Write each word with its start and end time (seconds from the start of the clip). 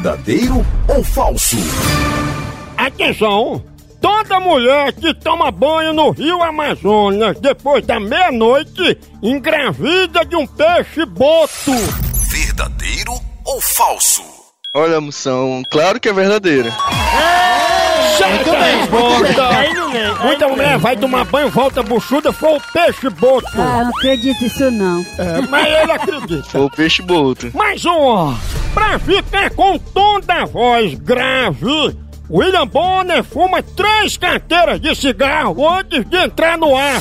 Verdadeiro 0.00 0.66
ou 0.88 1.04
falso? 1.04 1.58
Atenção! 2.74 3.62
Toda 4.00 4.40
mulher 4.40 4.94
que 4.94 5.12
toma 5.12 5.50
banho 5.50 5.92
no 5.92 6.08
rio 6.08 6.42
Amazonas 6.42 7.38
depois 7.38 7.86
da 7.86 8.00
meia-noite 8.00 8.98
engravida 9.22 10.24
de 10.24 10.36
um 10.36 10.46
peixe-boto. 10.46 11.72
Verdadeiro 12.30 13.12
ou 13.44 13.60
falso? 13.60 14.22
Olha, 14.74 15.02
moção, 15.02 15.62
claro 15.70 16.00
que 16.00 16.08
é 16.08 16.14
verdadeira. 16.14 16.74
Certa 18.16 18.58
resposta! 18.58 19.39
Muita 20.22 20.48
mulher 20.48 20.78
vai 20.78 20.96
tomar 20.96 21.24
banho, 21.24 21.50
volta 21.50 21.82
buchuda, 21.82 22.32
foi 22.32 22.56
o 22.56 22.60
peixe-boto. 22.72 23.46
Ah, 23.54 23.84
não 23.84 23.90
acredito 23.90 24.42
nisso 24.42 24.70
não. 24.70 25.04
É, 25.18 25.40
mas 25.48 25.66
ele 25.66 25.92
acredita. 25.92 26.42
Foi 26.44 26.60
o 26.62 26.70
peixe 26.70 27.02
boto. 27.02 27.50
Mais 27.54 27.84
um! 27.84 28.36
Pra 28.74 28.98
ficar 28.98 29.50
com 29.50 29.74
o 29.74 29.78
tom 29.78 30.20
da 30.20 30.44
voz 30.44 30.94
grave, 30.94 31.96
William 32.30 32.66
Bonner 32.66 33.24
fuma 33.24 33.62
três 33.62 34.16
carteiras 34.16 34.80
de 34.80 34.94
cigarro 34.94 35.68
antes 35.68 36.04
de 36.04 36.16
entrar 36.16 36.56
no 36.56 36.76
ar. 36.76 37.00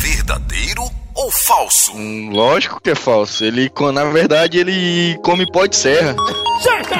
Verdadeiro 0.00 0.82
ou 1.14 1.30
falso? 1.30 1.92
Hum, 1.94 2.30
lógico 2.32 2.80
que 2.80 2.90
é 2.90 2.94
falso. 2.94 3.44
Ele, 3.44 3.70
na 3.92 4.04
verdade, 4.04 4.58
ele 4.58 5.18
come 5.22 5.50
pó 5.50 5.66
de 5.66 5.76
serra. 5.76 6.14
Certa 6.62 6.96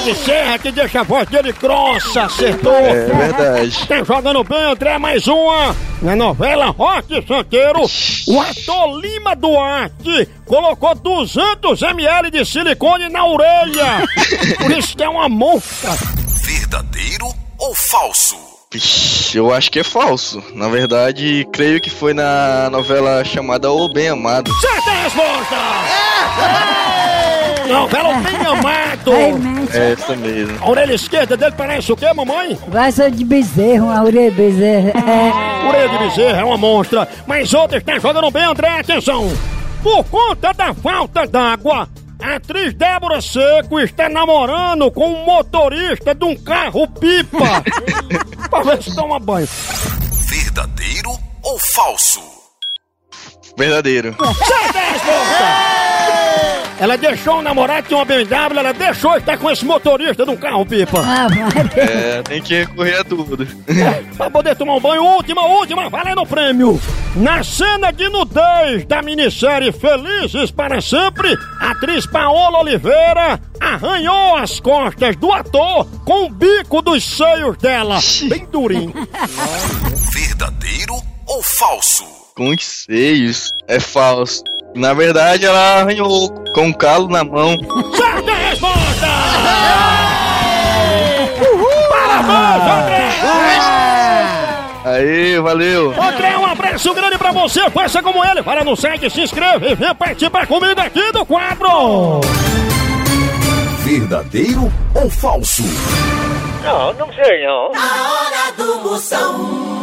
resposta! 0.00 0.06
Pode 0.06 0.14
ser 0.14 0.58
que 0.60 0.72
deixa 0.72 1.00
a 1.00 1.02
voz 1.02 1.28
dele 1.28 1.52
grossa, 1.52 2.22
acertou! 2.24 2.72
É 2.72 3.06
verdade. 3.06 3.86
Tá 3.86 4.04
jogando 4.04 4.44
bem, 4.44 4.62
André, 4.64 4.98
mais 4.98 5.26
uma! 5.26 5.74
Na 6.02 6.14
novela 6.14 6.66
Rock 6.66 7.26
Santeiro, 7.26 7.80
o 8.28 8.40
ator 8.40 9.00
Lima 9.00 9.34
Duarte 9.34 10.28
colocou 10.44 10.94
200 10.94 11.82
ml 11.82 12.30
de 12.30 12.44
silicone 12.44 13.08
na 13.08 13.26
orelha! 13.26 14.02
Por 14.58 14.70
isso 14.70 14.96
que 14.96 15.02
é 15.02 15.08
uma 15.08 15.28
monstro! 15.28 15.90
Verdadeiro 16.44 17.26
ou 17.58 17.74
falso? 17.74 18.55
Vixe, 18.76 19.38
eu 19.38 19.54
acho 19.54 19.70
que 19.70 19.80
é 19.80 19.84
falso. 19.84 20.44
Na 20.54 20.68
verdade, 20.68 21.48
creio 21.50 21.80
que 21.80 21.88
foi 21.88 22.12
na 22.12 22.68
novela 22.70 23.24
chamada 23.24 23.70
O 23.72 23.88
Bem 23.88 24.10
Amado. 24.10 24.52
Certa 24.60 24.90
resposta! 24.90 25.56
Novela 27.66 28.14
Bem 28.18 28.36
Amado! 28.46 29.12
É 29.72 29.92
essa 29.92 30.14
mesmo. 30.14 30.58
A 30.62 30.68
orelha 30.68 30.92
esquerda 30.92 31.38
dele 31.38 31.54
parece 31.56 31.90
o 31.90 31.96
quê, 31.96 32.12
mamãe? 32.12 32.58
Vaza 32.68 33.10
de 33.10 33.24
bezerro, 33.24 33.90
a 33.90 34.02
orelha 34.02 34.30
de 34.30 34.36
bezerro. 34.36 34.88
É. 34.88 35.66
Orelha 35.68 35.88
de 35.88 35.98
bezerra 35.98 36.40
é 36.42 36.44
uma 36.44 36.58
monstra, 36.58 37.08
mas 37.26 37.54
outra 37.54 37.78
está 37.78 37.98
jogando 37.98 38.30
bem, 38.30 38.44
André, 38.44 38.80
atenção! 38.80 39.32
Por 39.82 40.04
conta 40.04 40.52
da 40.52 40.74
falta 40.74 41.26
d'água, 41.26 41.88
a 42.20 42.36
atriz 42.36 42.74
Débora 42.74 43.20
Seco 43.20 43.80
está 43.80 44.08
namorando 44.08 44.90
com 44.90 45.06
um 45.06 45.24
motorista 45.24 46.14
de 46.14 46.24
um 46.24 46.36
carro 46.36 46.88
pipa. 46.88 47.62
pra 48.48 48.62
ver 48.62 48.82
se 48.82 48.94
toma 48.94 49.18
banho. 49.18 49.48
Verdadeiro 50.28 51.10
ou 51.42 51.58
falso? 51.74 52.20
Verdadeiro. 53.56 54.14
Certa 54.14 54.78
resposta! 54.78 55.55
Ela 56.78 56.98
deixou 56.98 57.38
o 57.38 57.42
namorado, 57.42 57.88
tinha 57.88 57.98
uma 57.98 58.04
BMW, 58.04 58.58
ela 58.58 58.72
deixou 58.72 59.16
estar 59.16 59.38
com 59.38 59.50
esse 59.50 59.64
motorista 59.64 60.24
de 60.24 60.30
um 60.30 60.36
carro 60.36 60.66
pipa. 60.66 61.02
Ah. 61.02 61.26
É, 61.74 62.22
tem 62.22 62.42
que 62.42 62.54
recorrer 62.54 63.00
a 63.00 63.04
tudo. 63.04 63.46
pra 64.16 64.30
poder 64.30 64.54
tomar 64.56 64.74
um 64.74 64.80
banho. 64.80 65.02
Última, 65.02 65.46
última, 65.46 65.88
valendo 65.88 66.20
o 66.20 66.26
prêmio. 66.26 66.80
Na 67.14 67.42
cena 67.42 67.90
de 67.90 68.08
nudez 68.10 68.84
da 68.84 69.00
minissérie 69.00 69.72
Felizes 69.72 70.50
para 70.50 70.82
Sempre, 70.82 71.34
a 71.60 71.70
atriz 71.70 72.06
Paola 72.06 72.58
Oliveira 72.58 73.40
arranhou 73.58 74.36
as 74.36 74.60
costas 74.60 75.16
do 75.16 75.32
ator 75.32 75.86
com 76.04 76.26
o 76.26 76.30
bico 76.30 76.82
dos 76.82 77.02
seios 77.02 77.56
dela. 77.56 77.98
Bem 78.28 78.46
durinho. 78.52 78.92
Verdadeiro 80.12 80.94
ou 81.26 81.42
falso? 81.42 82.04
Com 82.34 82.50
os 82.50 82.62
seios. 82.62 83.54
É 83.66 83.80
falso. 83.80 84.44
Na 84.76 84.92
verdade, 84.92 85.46
ela 85.46 85.80
arranhou 85.80 86.28
com 86.54 86.66
um 86.66 86.72
calo 86.72 87.08
na 87.08 87.24
mão. 87.24 87.56
Certa 87.96 88.34
resposta! 88.34 89.06
Parabéns, 91.88 93.24
André! 93.24 93.76
Aê, 94.84 95.40
valeu. 95.40 95.94
André, 96.00 96.36
um 96.36 96.44
abraço 96.44 96.94
grande 96.94 97.16
pra 97.16 97.32
você. 97.32 97.70
Faça 97.70 98.02
como 98.02 98.22
ele. 98.22 98.42
Para 98.42 98.62
no 98.64 98.76
site, 98.76 99.10
se 99.10 99.22
inscreva 99.22 99.66
e 99.66 99.74
venha 99.74 99.94
participar 99.94 100.46
comigo 100.46 100.78
aqui 100.78 101.10
do 101.10 101.24
quadro. 101.24 102.20
Verdadeiro 103.78 104.70
ou 104.94 105.08
falso? 105.08 105.62
Não, 106.62 106.92
não 106.92 107.12
sei 107.14 107.46
não. 107.46 107.72
A 107.74 108.12
hora 108.12 108.52
do 108.56 108.78
Moção. 108.80 109.75